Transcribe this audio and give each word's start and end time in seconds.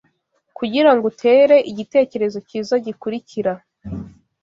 kugirango 0.57 1.03
utere 1.11 1.55
igitekerezo 1.71 2.37
cyiza 2.47 2.75
gikurikira: 2.85 3.53